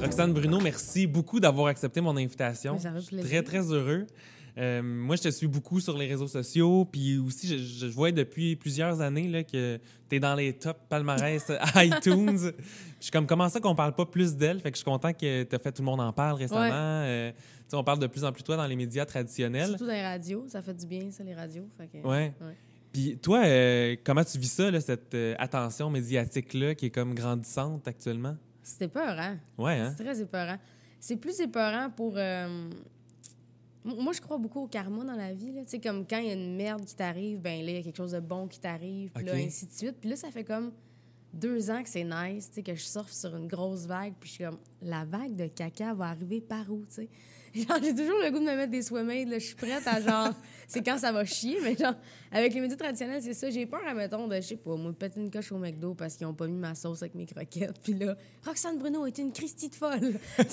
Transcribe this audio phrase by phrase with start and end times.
[0.00, 2.78] Roxane Bruno, merci beaucoup d'avoir accepté mon invitation.
[2.78, 4.06] Je suis très, très heureux.
[4.56, 8.12] Euh, moi, je te suis beaucoup sur les réseaux sociaux, puis aussi, je, je vois
[8.12, 12.38] depuis plusieurs années là, que tu es dans les top palmarès iTunes.
[12.38, 12.52] Je
[13.00, 14.60] suis comme, comment ça qu'on parle pas plus d'elle?
[14.60, 16.60] Fait que je suis content que tu as fait Tout le monde en parle récemment.
[16.60, 16.70] Ouais.
[16.72, 17.32] Euh,
[17.74, 19.68] sais, on parle de plus en plus de toi dans les médias traditionnels.
[19.68, 21.68] Surtout dans les radios, ça fait du bien, ça, les radios.
[21.76, 22.32] Fait que- Ouais.
[22.40, 22.56] Ouais.
[22.92, 27.14] Puis toi, euh, comment tu vis ça, là, cette euh, attention médiatique-là qui est comme
[27.14, 28.36] grandissante actuellement?
[28.62, 29.38] C'était peur, hein?
[29.58, 29.92] Ouais, hein?
[29.96, 30.56] C'est très épeurant.
[31.00, 32.14] C'est plus épeurant pour.
[32.16, 32.70] euh,
[33.84, 35.52] Moi, je crois beaucoup au karma dans la vie.
[35.52, 37.78] Tu sais, comme quand il y a une merde qui t'arrive, ben là, il y
[37.78, 39.96] a quelque chose de bon qui t'arrive, puis là, ainsi de suite.
[40.00, 40.72] Puis là, ça fait comme
[41.34, 44.28] deux ans que c'est nice, tu sais, que je surfe sur une grosse vague, puis
[44.30, 47.08] je suis comme, la vague de caca va arriver par où, tu sais?
[47.68, 49.38] Genre, j'ai toujours le goût de me mettre des swimmaid, là.
[49.38, 50.32] Je suis prête à genre,
[50.68, 51.94] c'est quand ça va chier, mais genre,
[52.32, 53.48] avec les médias traditionnels, c'est ça.
[53.50, 56.26] J'ai peur, admettons, de, je sais pas, moi, péter une coche au McDo parce qu'ils
[56.26, 57.78] ont pas mis ma sauce avec mes croquettes.
[57.82, 60.18] Puis là, Roxane Bruno est une Christie de folle.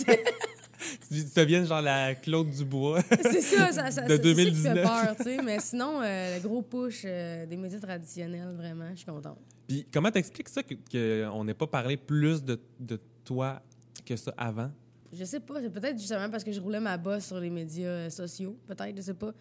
[1.10, 3.02] Tu deviens genre la Claude Dubois.
[3.22, 4.74] c'est ça, ça, ça De c'est- c'est ça qui 2019.
[4.76, 5.38] fait peur, tu sais.
[5.44, 9.38] Mais sinon, euh, le gros push euh, des médias traditionnels, vraiment, je suis contente.
[9.68, 13.62] Puis comment t'expliques ça qu'on n'ait pas parlé plus de, de toi
[14.06, 14.72] que ça avant?
[15.14, 17.88] Je sais pas, c'est peut-être justement parce que je roulais ma bosse sur les médias
[17.88, 19.34] euh, sociaux, peut-être, je sais pas.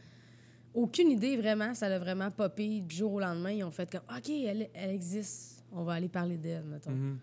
[0.74, 3.50] Aucune idée vraiment, ça l'a vraiment popé du jour au lendemain.
[3.50, 6.90] Ils ont fait comme, OK, elle, elle existe, on va aller parler d'elle, mettons.
[6.90, 7.18] Mhm.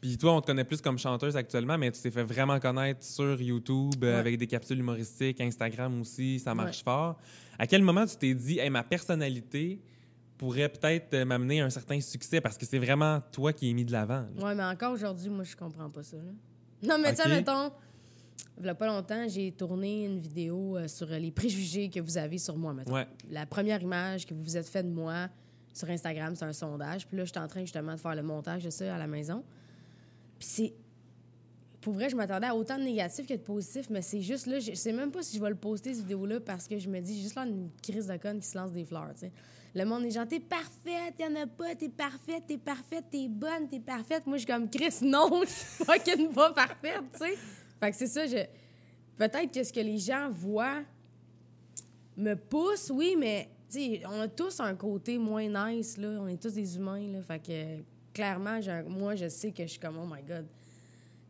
[0.00, 3.02] Puis toi, on te connaît plus comme chanteuse actuellement, mais tu t'es fait vraiment connaître
[3.04, 4.18] sur YouTube euh, Ouais.
[4.18, 7.18] avec des capsules humoristiques, Instagram aussi, ça marche fort.
[7.58, 9.80] À quel moment tu t'es dit, hey, ma personnalité
[10.36, 13.72] pourrait peut-être euh, m'amener à un certain succès parce que c'est vraiment toi qui es
[13.72, 14.24] mis de l'avant?
[14.40, 16.16] Ouais, mais encore aujourd'hui, moi, je comprends pas ça.
[16.16, 16.22] là.
[16.82, 17.28] Non, mais tu sais, Ok.
[17.34, 17.72] mettons,
[18.60, 22.00] il y a pas longtemps, j'ai tourné une vidéo euh, sur euh, les préjugés que
[22.00, 22.92] vous avez sur moi, mettons.
[22.94, 23.06] Ouais.
[23.30, 25.28] La première image que vous vous êtes fait de moi
[25.72, 27.06] sur Instagram, c'est un sondage.
[27.06, 29.06] Puis là, je suis en train justement de faire le montage de ça à la
[29.06, 29.44] maison.
[30.38, 30.74] Puis c'est.
[31.80, 34.58] Pour vrai, je m'attendais à autant de négatifs que de positifs, mais c'est juste là,
[34.58, 37.00] je sais même pas si je vais le poster, cette vidéo-là, parce que je me
[37.00, 39.32] dis, juste là une crise de conne qui se lance des fleurs, tu sais.
[39.74, 43.68] Le monde est genre, t'es parfaite, y'en a pas, t'es parfaite, t'es parfaite, t'es bonne,
[43.68, 44.26] t'es parfaite.
[44.26, 47.34] Moi, je suis comme, Chris, non, je suis fucking pas parfaite, tu sais.
[47.80, 48.44] Fait que c'est ça, je...
[49.16, 50.82] Peut-être que ce que les gens voient
[52.16, 53.50] me pousse, oui, mais
[54.06, 56.08] on a tous un côté moins nice, là.
[56.20, 57.22] On est tous des humains, là.
[57.22, 58.58] Fait que clairement,
[58.88, 60.46] moi, je sais que je suis comme, oh my God.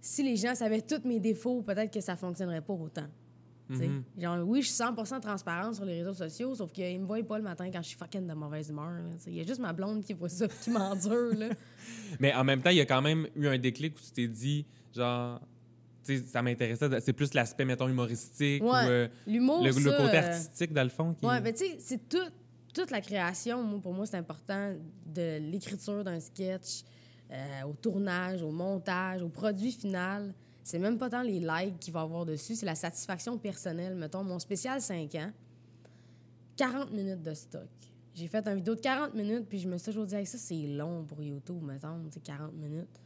[0.00, 3.09] Si les gens savaient tous mes défauts, peut-être que ça fonctionnerait pas autant.
[3.68, 4.02] Mhm.
[4.18, 7.38] Genre, oui, je suis 100% transparente sur les réseaux sociaux, sauf qu'ils me voient pas
[7.38, 8.92] le matin quand je suis fucking de mauvaise humeur.
[9.26, 11.34] Il y a juste ma blonde qui voit ça qui m'endure.
[11.36, 11.48] là.
[12.20, 14.28] Mais en même temps, il y a quand même eu un déclic où tu t'es
[14.28, 14.64] dit,
[14.94, 15.40] genre,
[16.04, 20.28] tu sais, ça m'intéressait, c'est plus l'aspect, mettons, humoristique ou euh, L'humour, le, côté euh,
[20.28, 21.14] artistique, dans le fond.
[21.14, 21.26] Qui...
[21.26, 22.30] Ouais, ben tu sais, c'est tout,
[22.74, 23.62] toute la création.
[23.62, 24.74] Moi, pour moi, c'est important
[25.04, 26.82] de l'écriture d'un sketch,
[27.30, 30.32] euh, au tournage, au montage, au produit final.
[30.68, 33.94] C'est même pas tant les likes qu'il va avoir dessus, c'est la satisfaction personnelle.
[33.94, 35.32] Mettons, mon spécial 5 ans,
[36.58, 37.70] 40 minutes de stock.
[38.12, 40.36] J'ai fait une vidéo de 40 minutes, puis je me suis toujours dit, Hey, ça,
[40.36, 43.00] c'est long pour YouTube, mettons, tu sais, 40 minutes.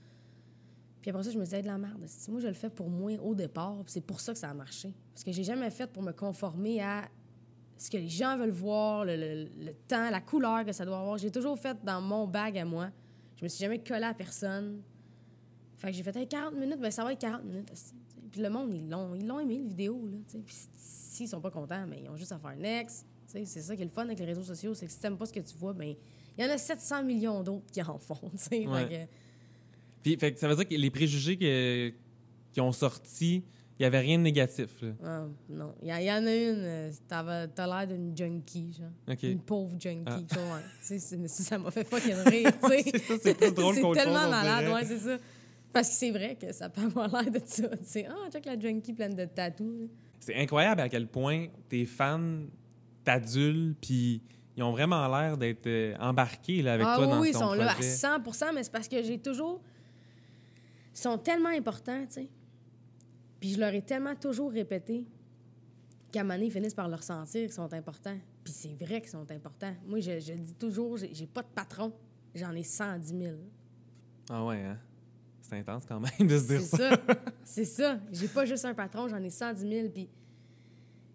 [1.03, 2.05] Puis après ça, je me dit, Hey, de la merde.
[2.29, 4.55] Moi, je le fais pour moi au départ, puis c'est pour ça que ça a
[4.55, 4.93] marché?
[5.15, 7.09] Parce que j'ai jamais fait pour me conformer à
[7.77, 11.17] ce que les gens veulent voir, le, temps, la couleur que ça doit avoir.
[11.17, 12.91] J'ai toujours fait dans mon bag à moi.
[13.37, 14.83] Je me suis jamais collé à personne.
[15.83, 17.69] Fait que j'ai fait Hey, 40 minutes, ben ça va être 40 minutes.
[18.31, 20.01] Puis le monde, ils l'ont, ils l'ont aimé, le vidéo.
[20.11, 20.39] Là, tu sais.
[20.45, 23.05] Puis s'ils sont pas contents, mais ils ont juste à faire next.
[23.27, 25.25] C'est ça qui est le fun avec les réseaux sociaux, c'est que si t'aimes pas
[25.27, 25.95] ce que tu vois, ben
[26.39, 28.19] il y en a 700 millions d'autres qui en font.
[28.51, 28.87] Ouais.
[28.89, 29.09] Fait
[30.03, 31.93] Puis, fait que ça veut dire que les préjugés que-
[32.53, 33.37] qui ont sorti,
[33.79, 34.81] il n'y avait rien de négatif.
[34.83, 34.89] là.
[35.03, 38.15] ah, non, il y, en- il y en a une, euh, t'avais- t'as l'air d'une
[38.17, 38.91] junkie, genre.
[39.33, 40.05] Une pauvre junkie.
[40.07, 40.21] Ah.
[40.29, 40.63] tu vois, ouais.
[40.81, 42.83] Tu sais, c'est- mais ça m'a fait fucking rire, tu sais.
[42.85, 45.19] c'est ça, c'est plus drôle C'est qu'autre tellement malade, ouais, c'est ça.
[45.73, 47.69] Parce que c'est vrai que ça peut avoir l'air de ça.
[47.69, 49.89] Tu sais, ah, check la junkie pleine de tatous.
[50.21, 52.43] C'est incroyable à quel point tes fans
[53.05, 54.23] t'adulent, puis
[54.57, 57.33] ils ont vraiment l'air d'être euh, embarqués là, avec ah toi oui, dans oui, ils
[57.33, 57.65] ton sont projet.
[57.65, 59.61] là à 100 mais c'est parce que j'ai toujours...
[60.95, 62.29] Ils sont tellement importants, tu sais.
[63.41, 65.07] Puis je leur ai tellement toujours répété
[66.13, 68.19] qu'à un moment donné, ils finissent par le ressentir qu'ils sont importants.
[68.45, 69.75] Puis c'est vrai qu'ils sont importants.
[69.87, 71.93] Moi, je, je dis toujours, j'ai j'ai pas de patron.
[72.35, 73.33] J'en ai 110 000.
[74.31, 74.79] Ah ouais, hein?
[75.53, 76.91] C'est intense quand même de se dire C'est ça.
[76.91, 76.99] ça.
[77.45, 78.01] c'est ça.
[78.11, 79.89] J'ai pas juste un patron, j'en ai 110 000.
[79.91, 80.09] Puis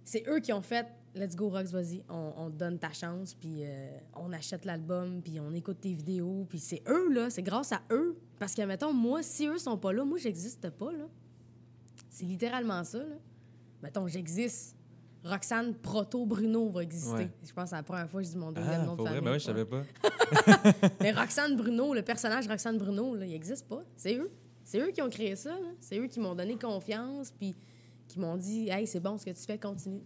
[0.04, 0.86] c'est eux qui ont fait
[1.16, 5.24] Let's go, Rox, vas-y, on, on te donne ta chance, puis euh, on achète l'album,
[5.24, 6.46] puis on écoute tes vidéos.
[6.48, 8.16] Puis c'est eux, là, c'est grâce à eux.
[8.38, 11.08] Parce que, mettons, moi, si eux sont pas là, moi, j'existe pas, là.
[12.12, 13.16] C'est littéralement ça, là.
[13.82, 14.77] Mettons, j'existe.
[15.24, 17.12] Roxane Proto Bruno va exister.
[17.14, 17.30] Ouais.
[17.46, 18.96] Je pense que c'est la première fois que je dis mon deuxième Ah, nom de
[18.98, 19.16] pour vrai?
[19.16, 19.26] famille.
[19.26, 19.84] Ben oui, je savais pas.
[21.02, 23.84] Mais Roxane Bruno, le personnage Roxane Bruno, là, il n'existe pas.
[23.96, 24.30] C'est eux.
[24.64, 25.56] C'est eux qui ont créé ça.
[25.80, 27.56] C'est eux qui m'ont donné confiance, puis
[28.08, 30.02] qui m'ont dit Hey, c'est bon ce que tu fais, continue.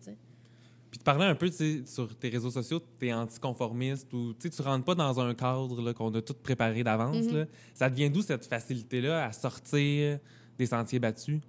[0.91, 1.49] Puis de parler un peu,
[1.85, 6.13] sur tes réseaux sociaux, tu es anticonformiste ou tu rentres pas dans un cadre qu'on
[6.13, 7.25] a tout préparé d'avance.
[7.27, 7.37] Mhm.
[7.37, 7.45] là.
[7.73, 10.19] Ça devient d'où cette facilité-là à sortir
[10.57, 11.39] des sentiers battus?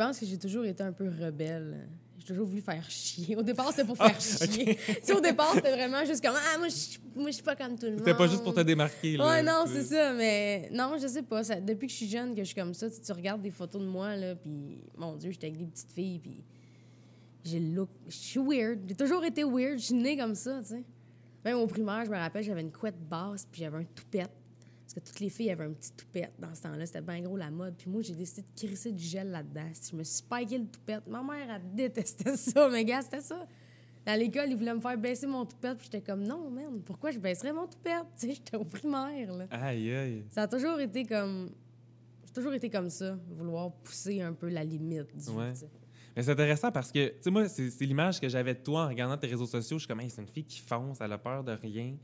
[0.00, 1.86] Je pense que j'ai toujours été un peu rebelle.
[2.16, 3.36] J'ai toujours voulu faire chier.
[3.36, 4.78] Au départ, c'était pour faire Ah, chier.
[5.04, 7.84] Tu au départ, c'était vraiment juste comme Ah, moi, je moi, suis pas comme tout
[7.84, 7.98] le monde.
[7.98, 9.18] C'était pas juste pour te démarquer.
[9.18, 11.44] Là, Ouais, non, c'est ça, mais non, je sais pas.
[11.44, 13.50] Ça- depuis que je suis jeune, que je suis comme ça, tu, tu regardes des
[13.50, 16.42] photos de moi, là, puis mon Dieu, j'étais avec des petites filles, puis
[17.44, 17.90] j'ai le look.
[18.08, 18.78] Je suis weird.
[18.88, 19.78] J'ai toujours été weird.
[19.78, 20.84] Je suis née comme ça, tu sais.
[21.44, 24.30] Même au primaire, je me rappelle, j'avais une couette basse, puis j'avais un toupette.
[24.92, 26.84] Parce que toutes les filles avaient un petit toupette dans ce temps-là.
[26.84, 27.76] C'était bien gros la mode.
[27.76, 29.70] Puis moi, j'ai décidé de crisser du gel là-dedans.
[29.88, 31.06] Je me suis spiké le toupette.
[31.06, 33.46] Ma mère, elle détestait ça, mais gars, c'était ça.
[34.04, 35.78] À l'école, ils voulaient me faire baisser mon toupette.
[35.78, 38.04] Puis j'étais comme, non, man, pourquoi je baisserais mon toupette?
[38.18, 39.46] Tu sais, j'étais au primaire, là.
[39.52, 40.24] Aïe, aïe.
[40.28, 41.50] Ça a toujours été comme.
[42.26, 45.30] J'ai toujours été comme ça, vouloir pousser un peu la limite du.
[45.30, 45.52] Ouais.
[46.16, 48.86] Mais c'est intéressant parce que, tu sais, moi, c'est c'est l'image que j'avais de toi
[48.86, 49.78] en regardant tes réseaux sociaux.
[49.78, 51.94] Je suis comme, Hey, c'est une fille qui fonce, elle a peur de rien.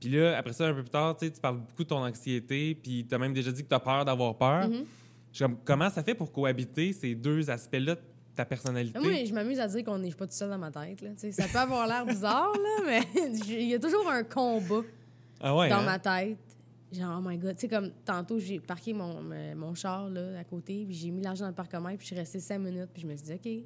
[0.00, 3.06] Puis là, après ça, un peu plus tard, tu parles beaucoup de ton anxiété, puis
[3.08, 4.68] tu as même déjà dit que tu as peur d'avoir peur.
[4.68, 5.56] Mhm.
[5.64, 8.00] Comment ça fait pour cohabiter ces deux aspects-là de
[8.36, 8.98] ta personnalité?
[8.98, 11.00] Moi, je m'amuse à dire qu'on n'est pas tout seul dans ma tête.
[11.02, 11.10] Là.
[11.16, 13.02] Ça peut avoir l'air bizarre, là, mais
[13.48, 14.82] il y a toujours un combat
[15.40, 15.84] ah ouais, dans hein?
[15.84, 16.38] ma tête.
[16.92, 17.56] Genre, oh my God.
[17.56, 21.10] Tu sais, comme tantôt, j'ai parqué mon, me- mon char là, à côté, puis j'ai
[21.10, 23.26] mis l'argent dans le parcomètre, puis je suis restée cinq minutes, puis je me suis
[23.26, 23.64] dit, OK,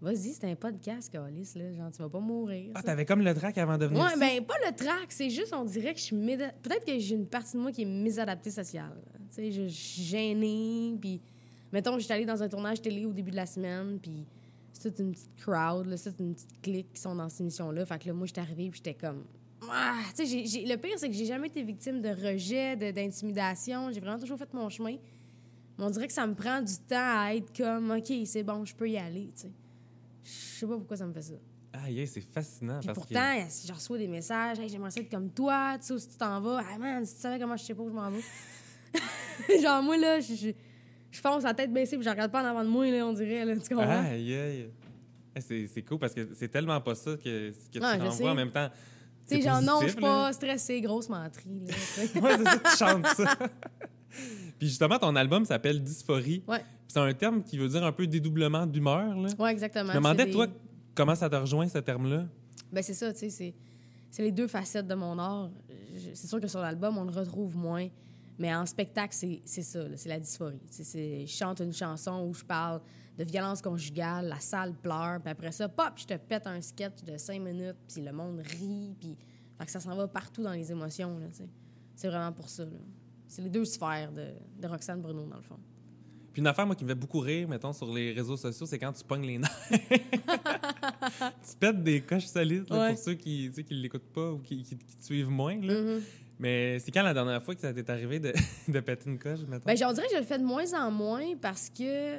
[0.00, 1.72] vas-y, c'est un podcast, Alice, là.
[1.72, 2.70] Genre, tu vas pas mourir.
[2.74, 4.18] Ah, t'avais comme le trac avant de venir Ouais, ici?
[4.20, 7.14] ben pas le trac, c'est juste, on dirait que je suis méda- Peut-être que j'ai
[7.14, 8.96] une partie de moi qui est mésadaptée sociale.
[9.30, 11.20] Tu sais, je suis gênée, puis...
[11.72, 14.26] Mettons, j'étais allée dans un tournage télé au début de la semaine, puis
[14.72, 17.42] c'est toute une petite crowd, là, c'est toute une petite clique qui sont dans ces
[17.42, 17.86] émissions-là.
[17.86, 19.22] Fait que là, moi, j'étais arrivée, puis j'étais comme...
[19.70, 20.00] Ah!
[20.16, 23.90] Tu sais, le pire, c'est que j'ai jamais été victime de rejet, d'intimidation.
[23.92, 24.96] J'ai vraiment toujours fait mon chemin.
[25.78, 28.64] Mais on dirait que ça me prend du temps à être comme, OK, c'est bon,
[28.64, 29.50] je peux y aller, tu sais.
[30.24, 31.34] Je sais pas pourquoi ça me fait ça.
[31.72, 35.00] Aïe, aïe, c'est fascinant Puis parce pourtant, si je reçois des messages, hey, j'aimerais ça
[35.00, 36.62] être comme toi, tu sais si tu t'en vas?
[36.68, 38.20] Ah man, si tu savais comment je sais pas où je m'en vais.
[39.62, 40.50] Genre, moi, là, je, je,
[41.10, 43.12] je fonce la tête baissée puis je regarde pas en avant de moi, là, on
[43.12, 43.74] dirait, là, tu que...
[43.74, 44.04] comprends?
[44.04, 44.70] Aïe, aïe.
[45.36, 48.30] Eh, C'est c'est cool parce que c'est tellement pas ça que, que tu je renvoies
[48.32, 48.68] en même temps.
[49.28, 51.74] tu sais, genre, non, je suis pas stressée, grosse menterie, là.
[52.20, 53.36] Ouais, c'est ça, tu chantes ça.
[54.60, 56.44] Puis justement, ton album s'appelle Dysphorie.
[56.46, 56.62] Ouais.
[56.86, 59.16] C'est un terme qui veut dire un peu dédoublement d'humeur.
[59.16, 59.28] là.
[59.38, 59.86] ouais, exactement.
[59.90, 60.46] Je me demandais, c'est des- toi,
[60.94, 62.26] comment ça te rejoint, ce terme-là?
[62.70, 63.54] Ben, c'est ça, tu sais, c'est,
[64.10, 65.50] c'est les deux facettes de mon art.
[66.14, 67.88] C'est sûr que sur l'album, on le retrouve moins.
[68.38, 70.60] Mais en spectacle, c'est, c'est ça, c'est la dysphorie.
[70.68, 72.80] Tu sais, c'est- je chante une chanson où je parle
[73.18, 77.02] de violence conjugale, la salle pleure, puis après ça, pop, je te pète un sketch
[77.04, 79.16] de cinq minutes, puis le monde rit, puis
[79.58, 81.48] fait que ça s'en va partout dans les émotions, là, tu sais.
[81.94, 82.70] C'est vraiment pour ça, là.
[83.30, 84.26] C'est les deux sphères de,
[84.60, 85.56] de Roxane Bruno, dans le fond.
[86.32, 88.78] Puis une affaire, moi, qui me fait beaucoup rire, mettons, sur les réseaux sociaux, c'est
[88.78, 89.68] quand tu pognes les nerfs.
[89.70, 92.88] tu pètes des coches solides, là, Ouais.
[92.90, 95.56] pour ceux qui ne qui l'écoutent pas ou qui, qui- qui te suivent moins.
[95.60, 95.80] là.
[95.80, 96.02] Mhm.
[96.38, 98.32] Mais c'est quand la dernière fois que ça t'est arrivé de,
[98.68, 99.64] de péter une coche, mettons?
[99.66, 102.16] Ben, on dirait que je le fais de moins en moins parce que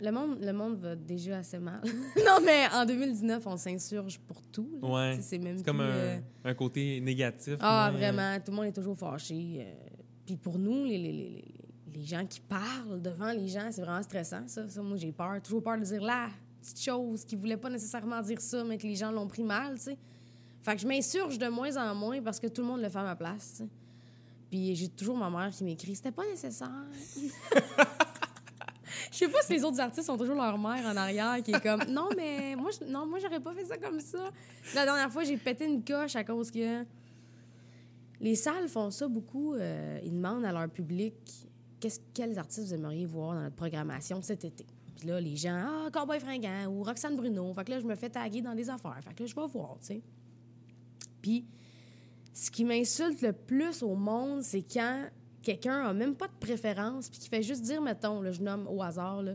[0.00, 1.80] le monde, le monde va déjà assez mal.
[2.16, 4.78] non, mais en 2019, on s'insurge pour tout.
[4.82, 5.18] Ouais.
[5.20, 7.56] C'est même comme un, euh, un côté négatif.
[7.60, 9.58] Ah, moins, vraiment, tout le monde est toujours fâché.
[9.60, 9.72] euh,
[10.26, 11.44] Puis pour nous, les, les, les,
[11.94, 14.68] les- gens qui parlent devant les gens, c'est vraiment stressant, ça.
[14.68, 15.40] Ça, moi, j'ai peur.
[15.42, 16.28] Toujours peur de dire la
[16.60, 19.74] petite chose qui voulait pas nécessairement dire ça, mais que les gens l'ont pris mal,
[19.76, 19.98] tu sais.
[20.62, 22.98] Fait que je m'insurge de moins en moins parce que tout le monde le fait
[22.98, 23.68] à ma place, tu sais.
[24.50, 26.68] Puis j'ai toujours ma mère qui m'écrit «C'était pas nécessaire.»
[29.12, 31.60] Je sais pas si les autres artistes ont toujours leur mère en arrière qui est
[31.62, 34.30] comme non mais moi je- non moi j'aurais pas fait ça comme ça.
[34.74, 36.82] La dernière fois j'ai pété une coche à cause que
[38.24, 39.54] les salles font ça beaucoup.
[39.54, 41.14] euh, ils demandent à leur public
[42.14, 44.64] quels artistes vous aimeriez voir dans notre programmation cet été.
[44.96, 47.52] Puis là les gens ah Cowboy fringant ou Roxane Bruno.
[47.52, 48.98] Fait que là je me fais taguer dans des affaires.
[49.04, 50.02] Fait que là je vais voir tu sais.
[51.20, 51.44] Puis
[52.32, 55.04] ce qui m'insulte le plus au monde c'est quand
[55.42, 58.66] quelqu'un a même pas de préférence puis qui fait juste dire mettons là je nomme
[58.66, 59.34] au hasard là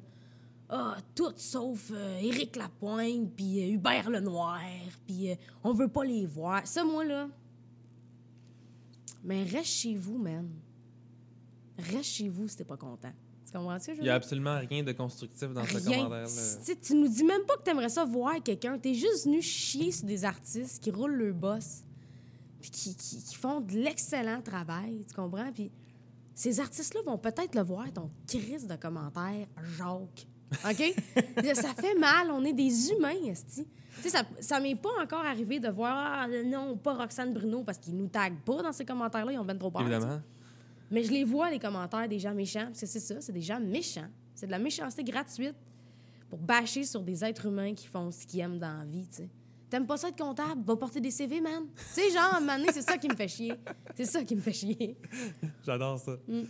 [0.71, 4.61] ah, tout sauf euh, Éric Lapointe, puis euh, Hubert Lenoir,
[5.07, 6.67] puis euh, on veut pas les voir.
[6.67, 7.27] Ça, moi, là...
[9.23, 10.49] Mais reste chez vous, man.
[11.77, 13.11] Reste chez vous si t'es pas content.
[13.45, 15.73] Tu comprends ce que je veux Il n'y a absolument rien de constructif dans ce
[15.83, 16.75] commentaire-là.
[16.81, 18.77] Tu nous dis même pas que t'aimerais ça voir quelqu'un.
[18.77, 21.83] T'es juste venu chier sur des artistes qui roulent leur boss,
[22.61, 25.51] puis qui, qui- qui font de l'excellent travail, tu comprends?
[25.51, 25.71] Puis
[26.35, 29.47] ces artistes-là vont peut-être le voir, ton crise de commentaires,
[29.77, 30.27] Jacques.
[30.69, 30.93] OK?
[31.55, 32.29] ça fait mal.
[32.31, 33.65] On est des humains, esti.
[34.01, 37.63] Tu sais, ça, ça m'est pas encore arrivé de voir, ah, non, pas Roxane Bruno,
[37.63, 39.81] parce qu'ils nous taguent pas dans ces commentaires-là, ils ont bien trop peur.
[39.81, 40.21] Évidemment.
[40.91, 43.41] Mais je les vois, les commentaires des gens méchants, parce que c'est ça, c'est des
[43.41, 44.07] gens méchants.
[44.33, 45.55] C'est de la méchanceté gratuite
[46.29, 49.17] pour bâcher sur des êtres humains qui font ce qu'ils aiment dans la vie, tu
[49.17, 49.29] sais.
[49.69, 50.63] T'aimes pas ça être comptable?
[50.65, 51.65] Va porter des CV, man.
[51.75, 53.53] Tu sais, genre, donné, c'est ça qui me fait chier.
[53.95, 54.97] C'est ça qui me fait chier.
[55.65, 56.17] J'adore ça.
[56.27, 56.41] Mm.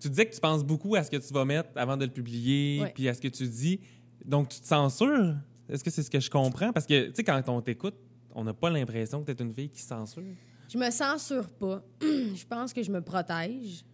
[0.00, 2.10] Tu disais que tu penses beaucoup à ce que tu vas mettre avant de le
[2.10, 3.80] publier, puis à ce que tu dis.
[4.24, 5.36] Donc, tu te censures?
[5.68, 6.72] Est-ce que c'est ce que je comprends?
[6.72, 7.96] Parce que, tu sais, quand on t'écoute,
[8.34, 10.22] on n'a pas l'impression que tu es une fille qui censure.
[10.68, 11.82] Je me censure pas.
[12.00, 13.84] je pense que je me protège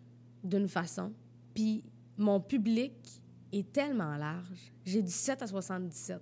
[0.42, 1.12] d'une façon.
[1.54, 1.84] Puis
[2.16, 2.92] mon public
[3.52, 4.72] est tellement large.
[4.84, 6.20] J'ai 17 à 77.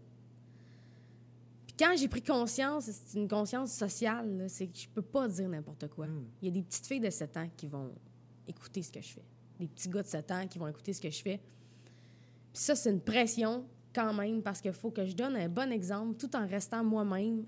[1.66, 5.48] Puis quand j'ai pris conscience, c'est une conscience sociale, c'est que je peux pas dire
[5.48, 6.06] n'importe quoi.
[6.06, 6.26] Mm.
[6.42, 7.92] Il y a des petites filles de 7 ans qui vont
[8.46, 9.24] écouter ce que je fais.
[9.58, 11.40] Des petits gars de 7 ans qui vont écouter ce que je fais.
[12.52, 15.72] Puis ça, c'est une pression quand même parce qu'il faut que je donne un bon
[15.72, 17.44] exemple tout en restant moi-même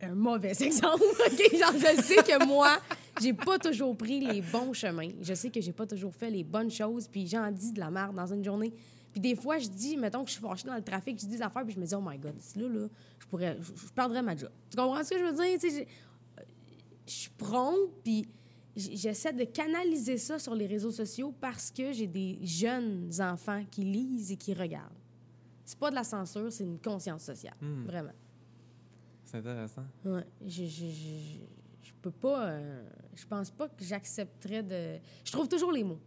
[0.00, 1.02] un mauvais exemple.
[1.02, 1.56] OK?
[1.58, 2.78] Genre, je sais que moi,
[3.20, 5.10] j'ai pas toujours pris les bons chemins.
[5.20, 7.90] Je sais que j'ai pas toujours fait les bonnes choses, puis j'en dis de la
[7.90, 8.72] merde dans une journée.
[9.12, 11.36] Puis des fois, je dis, mettons que je suis fâchée dans le trafic, je dis
[11.36, 14.22] des affaires, puis je me dis, oh my God, là, là, je pourrais, je, perdrais
[14.22, 14.50] ma job.
[14.70, 15.58] Tu comprends ce que je veux dire?
[15.58, 15.86] Tu sais,
[17.06, 18.28] je suis prompte, puis
[18.76, 23.84] j'essaie de canaliser ça sur les réseaux sociaux parce que j'ai des jeunes enfants qui
[23.84, 24.92] lisent et qui regardent.
[25.66, 27.56] C'est pas de la censure, c'est une conscience sociale.
[27.60, 27.84] Hmm.
[27.84, 28.12] Vraiment.
[29.24, 29.82] C'est intéressant.
[30.04, 31.38] Ouais, je, je, je,
[31.82, 32.46] je peux pas.
[32.46, 34.98] euh, je pense pas que j'accepterais de.
[35.24, 35.98] Je trouve toujours les mots.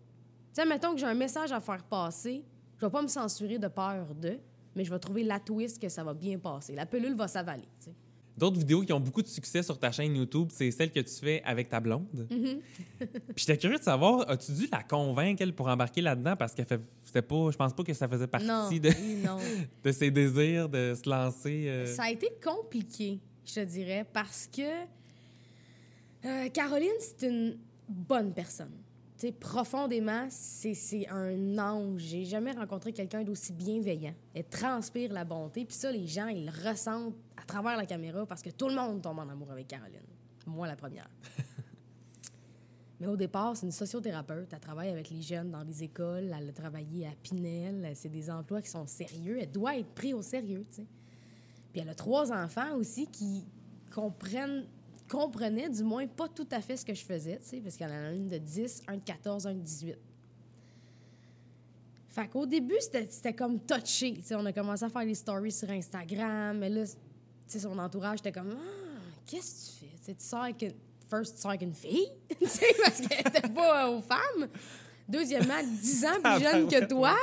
[0.54, 2.44] Tu sais, mettons que j'ai un message à faire passer,
[2.78, 4.39] je vais pas me censurer de peur de,
[4.74, 6.74] mais je vais trouver la twist que ça va bien passer.
[6.74, 7.94] La pilule va s'avaler, tu sais.
[8.39, 11.13] D'autres vidéos qui ont beaucoup de succès sur ta chaîne YouTube, c'est celle que tu
[11.13, 12.27] fais avec ta blonde.
[12.31, 12.60] Mm-hmm.
[13.00, 16.36] Puis j'étais curieux de savoir, as-tu dû la convaincre, elle, pour embarquer là-dedans?
[16.38, 16.79] Parce qu'elle fait.
[17.22, 17.50] Pas.
[17.51, 19.38] Je pense pas que ça faisait partie Non, de, oui, non.
[19.84, 21.65] de ses désirs de se lancer.
[21.67, 24.62] euh, Ça a été compliqué, je te dirais, parce que
[26.25, 28.72] euh, Caroline, c'est une bonne personne.
[29.20, 32.00] Sais, profondément, c'est c'est un ange.
[32.00, 34.14] J'ai jamais rencontré quelqu'un d'aussi bienveillant.
[34.34, 35.66] Elle transpire la bonté.
[35.66, 38.76] Puis ça, les gens, ils le ressentent à travers la caméra parce que tout le
[38.76, 40.00] monde tombe en amour avec Caroline.
[40.46, 41.10] Moi, la première.
[43.02, 44.54] Mais au départ, c'est une sociothérapeute.
[44.54, 46.34] Elle travaille avec les jeunes dans les écoles.
[46.34, 47.92] Elle a travaillé à Pinel.
[47.96, 49.40] C'est des emplois qui sont sérieux.
[49.42, 50.88] Elle doit être prise au sérieux, tu sais.
[51.74, 53.46] Puis elle a trois enfants aussi qui
[53.94, 54.66] comprennent,
[55.10, 57.92] comprenaient du moins pas tout à fait ce que je faisais, tu sais, parce qu'elle
[57.92, 59.98] en a une de 10, un de 14, un de 18.
[62.10, 64.13] Fait qu'au début, c'était c'était comme touché.
[64.13, 66.94] tu sais, on a commencé à faire des stories sur Instagram, mais là, tu
[67.48, 69.98] sais, son entourage était comme Ah, qu'est-ce que tu fais?
[69.98, 70.74] Tu sais, tu sors avec une...
[71.10, 72.08] First, tu sors avec une fille,
[72.39, 74.48] tu sais, parce qu'elle était pas euh, aux femmes.
[75.08, 77.16] Deuxièmement, 10 ans plus jeune que toi.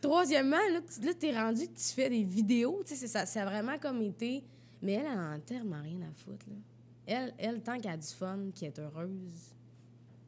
[0.00, 2.82] Troisièmement, là, tu là, t'es rendu que tu fais des vidéos.
[2.86, 4.42] Tu sais, ça, ça a vraiment comme été...
[4.80, 6.56] Mais elle, elle en tellement rien à foutre, là.
[7.06, 9.54] Elle, elle tant qu'elle a du fun, qu'elle est heureuse,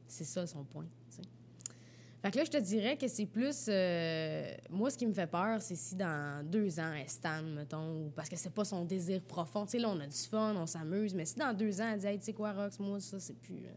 [0.07, 0.85] c'est ça son point.
[2.21, 3.67] Fait que là, je te dirais que c'est plus...
[3.69, 8.07] euh, moi, ce qui me fait peur, c'est si dans deux ans, elle stan, mettons,
[8.07, 9.63] ou parce que c'est pas son désir profond.
[9.65, 11.99] Tu sais, là, on a du fun, on s'amuse, mais si dans deux ans, elle
[11.99, 13.55] dit «Hey, tu sais quoi, Rox, moi, ça, c'est plus...
[13.55, 13.69] euh,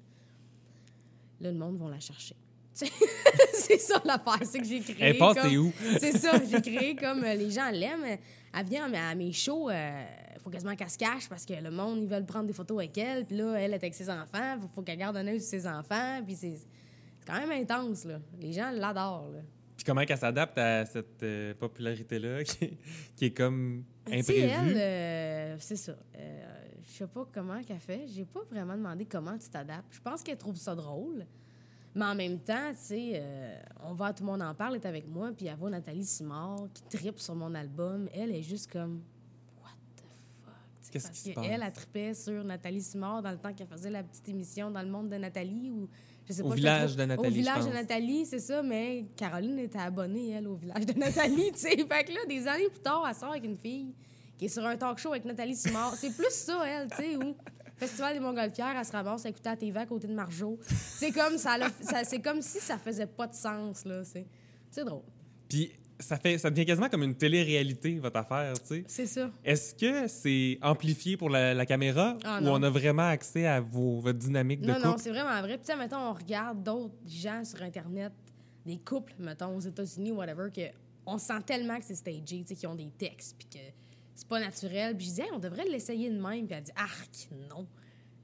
[1.41, 2.35] Là, le monde va la chercher.
[2.75, 5.73] C'est ça l'affaire, c'est que j'ai créé Elle passe, comme- t'es où?
[6.01, 8.19] c'est ça, j'ai créé comme euh, les gens l'aiment.
[8.55, 12.01] Elle vient à mes shows, il faut quasiment qu'elle se cache parce que le monde,
[12.03, 13.25] ils veulent prendre des photos avec elle.
[13.25, 15.67] Puis là, elle est avec ses enfants, il faut qu'elle garde un œil sur ses
[15.67, 16.21] enfants.
[16.25, 16.59] Puis c'est
[17.27, 18.19] quand même intense, là.
[18.41, 19.41] Les gens l'adorent, là.
[19.77, 22.79] Puis comment qu'elle s'adapte à cette euh, popularité-là qui,
[23.17, 24.75] qui est comme sais, elle, imprévue?
[24.77, 25.97] euh, c'est ça.
[26.17, 26.43] Euh,
[26.83, 28.07] je sais pas comment qu'elle fait.
[28.15, 29.93] J'ai pas vraiment demandé comment tu t'adaptes.
[29.93, 31.27] Je pense qu'elle trouve ça drôle.
[31.95, 34.87] Mais en même temps, tu sais, euh, on va, tout le monde en parle, est
[34.87, 38.09] avec moi, puis elle voit Nathalie Simard qui tripe sur mon album.
[38.15, 39.03] Elle est juste comme,
[39.63, 40.03] what the
[40.43, 40.55] fuck?
[40.91, 41.61] Qu'est-ce Parce qui se qu'elle, passe?
[41.67, 44.89] elle tripait sur Nathalie Simard dans le temps qu'elle faisait la petite émission dans le
[44.89, 45.89] monde de Nathalie ou
[46.27, 46.51] je sais Au pas.
[46.53, 47.73] je village de Nathalie, Au village de.
[47.73, 51.77] Nathalie, c'est ça, mais Caroline était abonnée, elle, au village de Nathalie, tu sais.
[51.77, 53.93] Fait que là, des années plus tard, elle sort avec une fille
[54.39, 55.95] qui est sur un talk show avec Nathalie Simard.
[55.97, 57.35] C'est plus ça, elle, tu sais, où
[57.87, 60.59] Festival des Montgolfières, elle se ramasse à écouter la TV à côté de Marjo.
[60.67, 64.03] C'est comme, ça, ça- c'est comme si ça faisait pas de sens, là.
[64.05, 65.03] C'est, drôle.
[65.49, 68.85] Puis ça, fait, ça devient quasiment comme une télé-réalité, votre affaire, tu sais.
[68.87, 69.31] C'est ça.
[69.45, 72.55] Est-ce que c'est amplifié pour la, la caméra Ah, ou non.
[72.55, 75.03] on a vraiment accès à vos, votre dynamique de Non, non, couple?
[75.03, 75.59] c'est vraiment vrai.
[75.59, 78.13] Puis, mettons, on regarde d'autres gens sur Internet,
[78.65, 80.63] des couples, mettons, aux États-Unis, whatever, que
[81.05, 83.59] on sent tellement que c'est stagé, tu sais, qu'ils ont des textes, puis que
[84.15, 84.97] c'est pas naturel.
[84.97, 86.47] Puis je disais, Hey, on devrait l'essayer de même.
[86.47, 87.67] Puis elle dit, arc, non.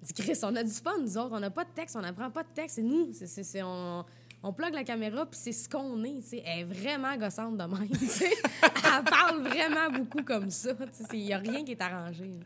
[0.01, 1.33] Elle dit, Chris, on a du fun, nous autres.
[1.33, 2.77] On n'a pas de texte, on n'apprend pas de texte.
[2.77, 3.13] C'est nous.
[3.13, 4.05] C'est, c'est- c'est- on,
[4.41, 6.43] On plug la caméra, puis c'est ce qu'on est, tu sais.
[6.47, 7.89] Elle est vraiment gossante de même.
[7.91, 10.71] Elle parle vraiment beaucoup comme ça.
[11.13, 12.25] Il n'y a rien qui est arrangé.
[12.27, 12.45] là.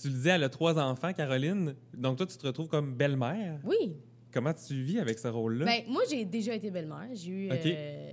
[0.00, 1.74] Tu le disais, elle a trois enfants, Caroline.
[1.94, 3.58] Donc, toi, tu te retrouves comme belle-mère.
[3.64, 3.96] Oui.
[4.30, 5.64] Comment tu vis avec ce rôle-là?
[5.64, 7.08] Ben, moi, j'ai déjà été belle-mère.
[7.14, 8.12] J'ai eu euh,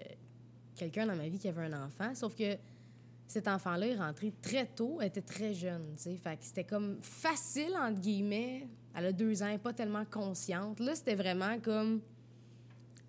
[0.74, 2.55] quelqu'un dans ma vie qui avait un enfant, sauf que
[3.34, 6.16] cet enfant-là est rentré très tôt, elle était très jeune, tu sais.
[6.18, 8.68] Fait que c'était comme facile, entre guillemets.
[8.96, 10.80] Elle a deux ans, elle pas tellement consciente.
[10.80, 12.02] Là, c'était vraiment comme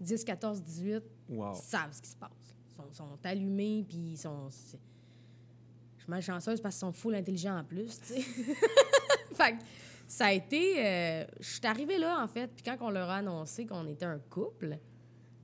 [0.01, 1.53] 10, 14, 18, wow.
[1.53, 2.31] ils savent ce qui se passe.
[2.71, 4.49] Ils sont, sont allumés, puis ils sont...
[4.49, 8.21] Je suis malchanceuse parce qu'ils sont full intelligents en plus, tu sais.
[9.35, 9.63] fait que
[10.07, 10.87] ça a été...
[10.87, 14.07] euh, je suis arrivée là, en fait, puis quand on leur a annoncé qu'on était
[14.07, 14.79] un couple,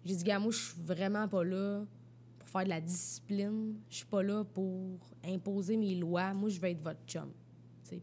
[0.07, 1.85] j'ai dit, gars, moi, je suis vraiment pas là
[2.51, 3.75] faire de la discipline.
[3.89, 6.33] Je suis pas là pour imposer mes lois.
[6.35, 7.31] Moi, je vais être votre chum.
[7.89, 8.01] Puis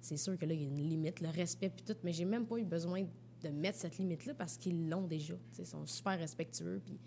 [0.00, 2.24] c'est sûr que là, il y a une limite, le respect, puis tout, mais j'ai
[2.24, 3.04] même pas eu besoin
[3.42, 5.34] de mettre cette limite-là parce qu'ils l'ont déjà.
[5.58, 6.98] Ils sont super respectueux, puis...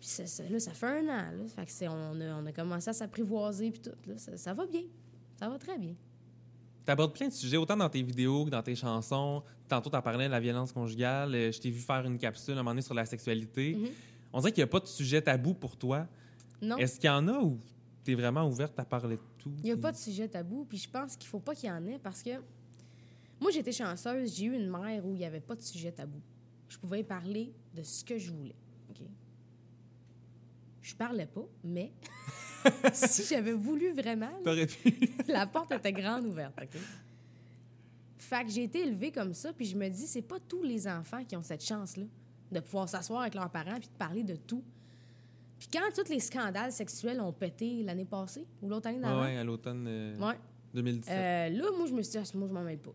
[0.00, 1.46] Ça, ça- là, ça fait un an, là.
[1.48, 4.16] Fait que c'est, on, a, on a commencé à s'apprivoiser, puis tout, là.
[4.18, 4.82] Ça, ça va bien.
[5.38, 5.94] Ça va très bien.
[6.84, 9.42] Tu abordes plein de sujets, autant dans tes vidéos que dans tes chansons.
[9.68, 11.34] Tantôt, tu parlais de la violence conjugale.
[11.34, 13.74] Euh, Je t'ai vu faire une capsule à un moment donné sur la sexualité.
[13.74, 13.88] Mhm.
[14.32, 16.06] On dirait qu'il n'y a pas de sujet tabou pour toi.
[16.62, 17.58] Non, Est-ce qu'il y en a ou
[18.04, 19.52] tu es vraiment ouverte à parler de tout?
[19.58, 21.68] il n'y a puis- pas de sujet tabou, puis je pense qu'il faut pas qu'il
[21.68, 22.30] y en ait parce que
[23.40, 26.20] moi, j'étais chanceuse, j'ai eu une mère où il n'y avait pas de sujet tabou.
[26.68, 28.54] Je pouvais parler de ce que je voulais.
[28.90, 29.02] OK?
[30.82, 31.92] Je parlais pas, mais
[32.92, 34.94] si j'avais voulu vraiment, là, T'aurais pu.
[35.28, 36.54] la porte était grande ouverte.
[36.62, 36.80] OK?
[38.18, 40.88] Fait que j'ai été élevée comme ça, puis je me dis, c'est pas tous les
[40.88, 42.04] enfants qui ont cette chance-là
[42.52, 44.62] de pouvoir s'asseoir avec leurs parents puis de parler de tout.
[45.58, 49.36] Puis quand tous les scandales sexuels ont pété l'année passée ou l'autre année d'avant, ouais,
[49.38, 50.34] à l'automne euh, ouais.
[50.74, 51.10] 2017.
[51.14, 52.92] Euh, là, moi, je me suis dit, Ah, moi, je m'en mêle pas.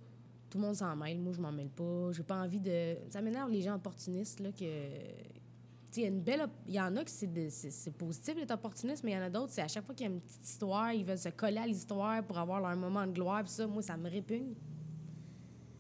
[0.49, 2.11] Tout le monde s'en mêle, moi, je m'en mêle pas.
[2.11, 2.95] J'ai pas envie de.
[3.09, 4.57] Ça m'énerve les gens opportunistes, là, que.
[4.59, 6.41] Tu sais, il y a une belle.
[6.41, 9.17] op- Il y en a c'est de- c'est c'est positif d'être opportuniste, mais il y
[9.17, 11.17] en a d'autres, c'est à chaque fois qu'il y a une petite histoire, ils veulent
[11.17, 14.09] se coller à l'histoire pour avoir leur moment de gloire, puis ça, moi, ça me
[14.09, 14.53] répugne.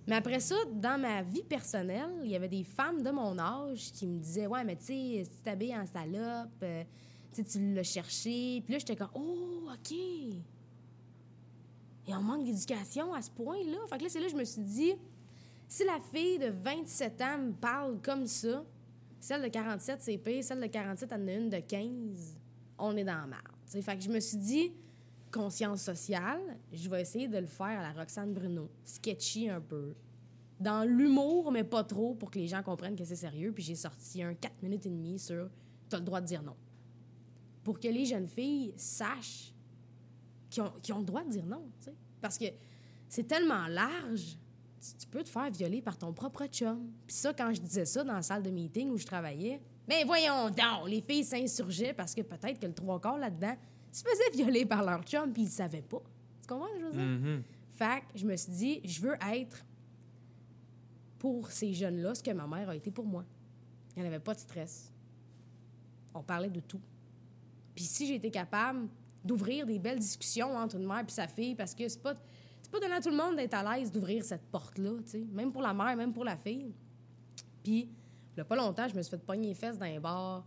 [0.07, 3.91] Mais après ça, dans ma vie personnelle, il y avait des femmes de mon âge
[3.93, 6.83] qui me disaient Ouais, mais tu sais, si tu t'habilles en salope, euh,
[7.33, 8.61] tu l'as cherché.
[8.65, 9.91] Puis là, j'étais comme Oh, OK.
[12.07, 13.77] Et on manque d'éducation à ce point-là.
[13.87, 14.93] Fait que là, c'est là que je me suis dit,
[15.67, 18.65] si la fille de 27 ans me parle comme ça,
[19.19, 22.35] celle de 47, c'est pire, celle de 47, elle en a une de 15,
[22.79, 23.43] on est dans la merde.
[23.65, 24.73] Fait que je me suis dit,
[25.31, 26.41] conscience sociale,
[26.71, 28.69] je vais essayer de le faire à la Roxane Bruno.
[28.83, 29.95] Sketchy un peu.
[30.59, 33.51] Dans l'humour, mais pas trop, pour que les gens comprennent que c'est sérieux.
[33.51, 35.49] Puis j'ai sorti un 4 minutes et demie sur
[35.89, 36.55] T'as le droit de dire non.
[37.63, 39.53] Pour que les jeunes filles sachent
[40.49, 41.69] qui ont, le droit de dire non.
[42.21, 42.45] Parce que
[43.09, 44.37] c'est tellement large,
[44.79, 46.91] tu, tu peux te faire violer par ton propre chum.
[47.05, 50.05] Puis ça, quand je disais ça dans la salle de meeting où je travaillais, ben
[50.05, 53.55] voyons donc, les filles s'insurgeaient parce que peut-être que le trois quarts là-dedans
[53.91, 56.01] se faisaient violer par leur chum puis ils ne savaient pas.
[56.41, 57.01] Tu comprends ce que je veux dire?
[57.01, 57.43] Mhm.
[57.73, 59.65] Fait que je me suis dit, je veux être
[61.17, 63.23] pour ces jeunes-là ce que ma mère a été pour moi.
[63.95, 64.91] Il n'y avait pas de stress.
[66.13, 66.81] On parlait de tout.
[67.75, 68.87] Puis si été capable
[69.23, 72.15] d'ouvrir des belles discussions entre une mère et sa fille, parce que c'est pas,
[72.61, 75.25] c'est pas donné à tout le monde d'être à l'aise d'ouvrir cette porte-là, tu sais.
[75.31, 76.73] Même pour la mère, même pour la fille.
[77.63, 77.89] Puis,
[78.33, 80.45] il y a pas longtemps, je me suis fait pogner les fesses dans un bar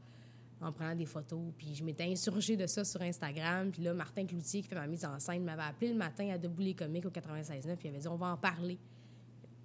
[0.65, 1.41] en prenant des photos.
[1.57, 3.71] Puis je m'étais insurgée de ça sur Instagram.
[3.71, 6.39] Puis là, Martin Cloutier, qui fait ma mise en scène, m'avait appelé le matin à
[6.39, 7.77] Debout les comiques au 96.9.
[7.77, 8.79] Puis il avait dit, on va en parler.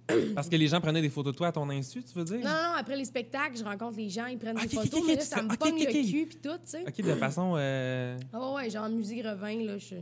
[0.34, 2.38] Parce que les gens prenaient des photos de toi à ton insu, tu veux dire?
[2.38, 5.14] Non, non, après les spectacles, je rencontre les gens, ils prennent des photos, ok, mais
[5.14, 6.84] là, ça me ok, pogne ok, le cul, puis tout, tu sais.
[6.86, 7.54] OK, de façon...
[7.56, 8.18] Euh...
[8.32, 9.96] Ah ouais, genre musique revint, là, je...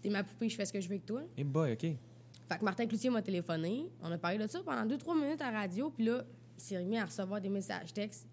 [0.00, 1.22] T'es ma poupée, je fais ce que je veux avec toi.
[1.36, 1.80] Eh boy, OK.
[1.80, 3.86] Fait que Martin Cloutier m'a téléphoné.
[4.02, 5.90] On a parlé de ça pendant deux, trois minutes à la radio.
[5.90, 6.24] Puis là,
[6.58, 8.26] il s'est remis à recevoir des messages textes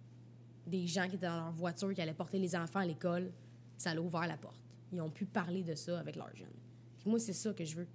[0.70, 3.32] des gens qui étaient dans leur voiture, qui allaient porter les enfants à l'école.
[3.78, 4.62] Ça l'a ouvert la porte.
[4.92, 6.48] Ils ont pu parler de ça avec leurs jeunes.
[7.00, 7.88] Puis moi, c'est ça que je veux.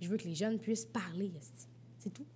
[0.00, 1.30] Je veux que les jeunes puissent parler.
[1.98, 2.26] C'est tout.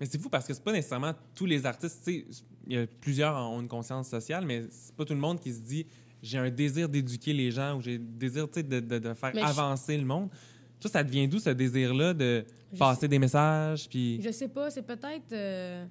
[0.00, 2.02] Mais c'est fou parce que c'est pas nécessairement tous les artistes.
[2.04, 2.26] Tu sais,
[2.66, 5.40] il y a plusieurs qui ont une conscience sociale, mais c'est pas tout le monde
[5.40, 5.86] qui se dit
[6.22, 9.40] j'ai un désir d'éduquer les gens ou j'ai un désir de, de, de faire Mais
[9.42, 10.28] je- avancer le monde.
[10.80, 13.88] Toi, ça devient d'où ce désir-là de Je passer des messages?
[13.88, 14.20] Puis.
[14.22, 15.32] Je sais pas, c'est peut-être.
[15.32, 15.84] euh,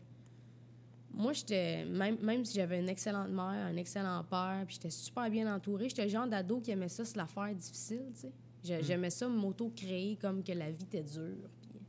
[1.18, 1.84] Moi, j'étais.
[1.86, 5.90] Même, même si j'avais une excellente mère, un excellent père, puis j'étais super bien entourée,
[5.90, 8.32] j'étais le genre d'ado qui aimait ça, se la faire difficile, tu sais.
[8.64, 11.50] J'ai- J'aimais ça m'auto-créer comme que la vie était dure.
[11.62, 11.80] puis-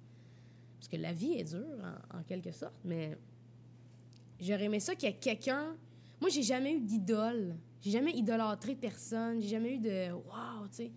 [0.79, 1.67] Parce que la vie est dure,
[2.13, 3.19] en, en quelque sorte, mais
[4.41, 5.77] j'aurais aimé ça qu'il y ait quelqu'un.
[6.21, 7.57] Moi, j'ai jamais eu d'idole.
[7.81, 9.41] J'ai jamais idolâtré personne.
[9.41, 10.13] J'ai jamais eu de.
[10.13, 10.93] Waouh, tu sais.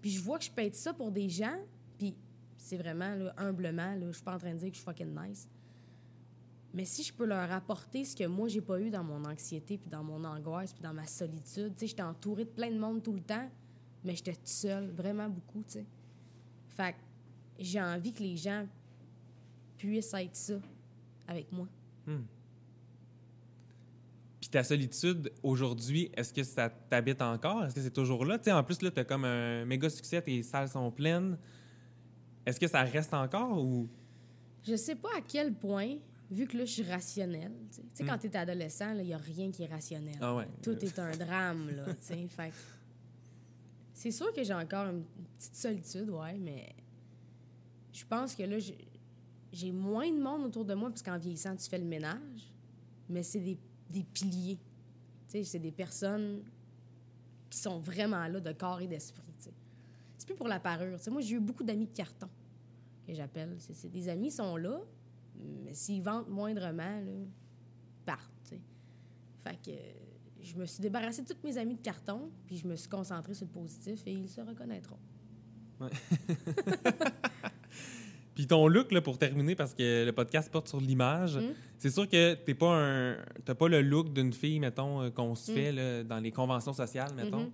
[0.00, 1.56] Puis je vois que je peux être ça pour des gens,
[1.98, 2.14] puis
[2.56, 4.84] c'est vraiment, là, humblement, là, je suis pas en train de dire que je suis
[4.84, 5.48] fucking nice.
[6.74, 9.76] Mais si je peux leur apporter ce que moi, j'ai pas eu dans mon anxiété,
[9.76, 12.78] puis dans mon angoisse, puis dans ma solitude, tu sais, j'étais entourée de plein de
[12.78, 13.50] monde tout le temps,
[14.04, 15.86] mais j'étais toute seule, vraiment beaucoup, tu sais.
[16.68, 16.98] Fait que
[17.58, 18.66] j'ai envie que les gens
[19.76, 20.54] puissent être ça
[21.28, 21.68] avec moi.
[24.40, 27.64] Puis ta solitude, aujourd'hui, est-ce que ça t'habite encore?
[27.64, 28.38] Est-ce que c'est toujours là?
[28.38, 31.36] Tu sais, en plus, là, t'as comme un méga succès, tes salles sont pleines.
[32.46, 33.88] Est-ce que ça reste encore ou...
[34.64, 35.96] Je sais pas à quel point,
[36.32, 37.52] vu que là, je suis rationnelle.
[37.70, 40.16] Tu sais, Tu quand es adolescent, il n'y a rien qui est rationnel.
[40.20, 40.48] Ah ouais.
[40.62, 41.84] Tout est un drame, là.
[42.00, 42.52] Fait
[43.94, 45.04] c'est sûr que j'ai encore une
[45.38, 46.74] petite solitude, ouais, mais
[47.92, 51.68] je pense que là, j'ai- moins de monde autour de moi, parce qu'en vieillissant, tu
[51.68, 52.50] fais le ménage,
[53.08, 53.58] mais c'est des,
[53.90, 54.58] des piliers.
[55.28, 56.42] Tu sais, c'est des personnes
[57.50, 59.22] qui sont vraiment là de corps et d'esprit.
[60.16, 60.98] C'est plus pour la parure.
[61.10, 62.28] Moi, j'ai eu beaucoup d'amis de carton
[63.06, 63.56] que j'appelle.
[63.92, 64.80] Des amis sont là,
[65.64, 67.12] mais s'ils vendent moindrement, là,
[68.04, 68.54] partent.
[69.44, 69.74] Fait que euh,
[70.40, 73.34] je me suis débarrassée de tous mes amis de carton, puis je me suis concentrée
[73.34, 74.98] sur le positif et ils se reconnaîtront.
[78.34, 81.52] Puis ton look, là, pour terminer, parce que le podcast porte sur l'image, Mm.
[81.78, 83.16] c'est sûr que t'es pas un...
[83.44, 85.54] T'as pas le look d'une fille, mettons, euh, qu'on se Mm.
[85.54, 87.40] fait là, dans les conventions sociales, mettons.
[87.44, 87.50] Mhm.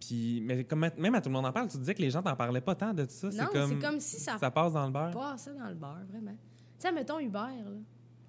[0.00, 2.22] Puis, mais comme, même à tout le monde en parle, tu disais que les gens
[2.22, 3.28] t'en parlaient pas tant de ça.
[3.30, 5.10] non, comme, c'est comme si ça, ça passe dans le beurre.
[5.12, 6.36] passait dans le beurre, vraiment.
[6.78, 7.76] Tu sais, mettons Hubert, là.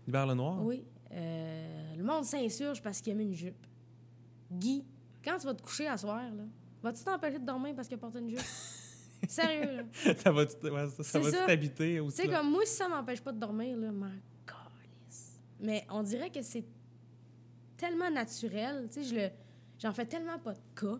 [0.07, 0.63] Hubert Lenoir?
[0.65, 0.83] Oui.
[1.11, 3.65] Euh, le monde s'insurge parce qu'il a mis une jupe.
[4.51, 4.83] Guy,
[5.23, 6.43] quand tu vas te coucher à soir, là,
[6.81, 8.39] vas-tu t'empêcher de dormir parce qu'il a porté une jupe?
[9.27, 9.83] Sérieux, là.
[10.15, 10.45] ça va,
[11.45, 12.17] t'habiter Tu aussi.
[12.17, 12.37] sais, là?
[12.37, 14.09] comme moi, si ça m'empêche pas de dormir, là, ma
[14.45, 15.39] calisse.
[15.59, 16.65] Mais on dirait que c'est
[17.77, 18.87] tellement naturel.
[18.91, 19.29] Tu sais, je le...
[19.77, 20.99] j'en fais tellement pas de cas.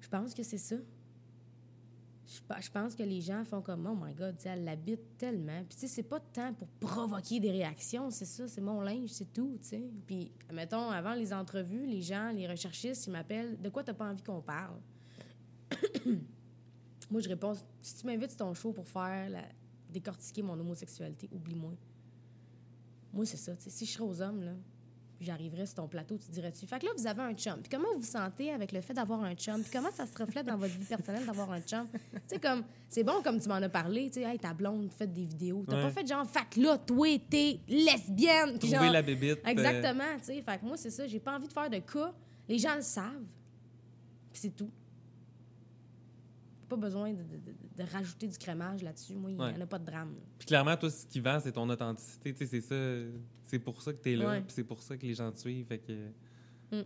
[0.00, 0.76] Je pense que c'est ça.
[2.28, 5.64] Je pense que les gens font comme, oh my God, elle l'habite tellement.
[5.66, 9.08] Puis, tu sais, c'est pas tant pour provoquer des réactions, c'est ça, c'est mon linge,
[9.08, 9.90] c'est tout, tu sais.
[10.06, 14.10] Puis, mettons, avant les entrevues, les gens, les recherchistes, ils m'appellent, de quoi t'as pas
[14.10, 14.78] envie qu'on parle?
[17.10, 19.44] Moi, je réponds, si tu m'invites sur ton show pour faire la...
[19.88, 21.72] décortiquer mon homosexualité, oublie-moi.
[23.10, 23.56] Moi, c'est ça.
[23.56, 24.52] tu sais, Si je serais aux hommes, là,
[25.20, 26.66] j'arriverais sur ton plateau, tu dirais-tu.
[26.66, 27.54] Fait que là, vous avez un chum.
[27.60, 29.60] Puis comment vous vous sentez avec le fait d'avoir un chum?
[29.62, 31.86] Puis comment ça se reflète dans votre vie personnelle d'avoir un chum?
[31.92, 34.92] tu sais, comme, c'est bon comme tu m'en as parlé, tu sais, hey, ta blonde
[34.92, 35.64] fait des vidéos.
[35.68, 35.82] T'as Ouais.
[35.82, 38.58] pas fait genre, fait que là, toi, t'es lesbienne.
[38.58, 39.38] Trouver genre- la bébite.
[39.46, 40.42] euh, Exactement, tu sais.
[40.42, 41.06] Fait que moi, c'est ça.
[41.06, 42.12] J'ai pas envie de faire de cas.
[42.48, 43.24] Les gens le savent.
[44.32, 44.70] Puis c'est tout.
[46.68, 49.14] Pas besoin de, de- de- de rajouter du crémage là-dessus.
[49.14, 50.14] Moi, il n'y en a pas de drame.
[50.38, 52.34] Puis clairement, toi, ce qui vend, c'est ton authenticité.
[52.38, 52.74] C'est ça.
[53.44, 54.28] C'est pour ça que tu es là.
[54.28, 54.42] Ouais.
[54.48, 55.66] C'est pour ça que les gens te suivent.
[55.66, 55.92] Fait que...
[56.70, 56.82] Mm.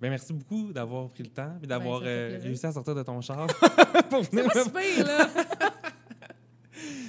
[0.00, 2.94] Ben, merci beaucoup d'avoir pris le temps et d'avoir Ben, fait euh, réussi à sortir
[2.94, 3.46] de ton char.
[4.10, 5.28] pour venir pas super, là!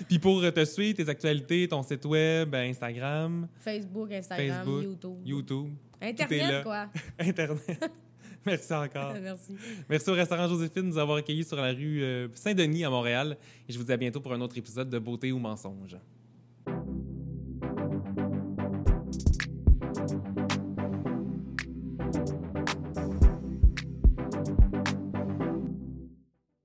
[0.07, 5.17] Puis pour te suivre, tes actualités, ton site web, ben, Instagram, Facebook, Instagram, Facebook, YouTube.
[5.25, 5.69] YouTube.
[6.01, 6.89] Internet, quoi.
[7.19, 7.91] Internet.
[8.51, 9.13] merci encore.
[9.21, 9.55] Merci.
[9.89, 13.37] Merci au restaurant Joséphine de nous avoir accueillis sur la rue euh, Saint-Denis à Montréal.
[13.67, 15.97] Et je vous dis à bientôt pour un autre épisode de Beauté ou mensonge.